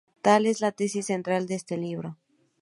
[0.23, 2.17] Tal es la tesis central de este libro.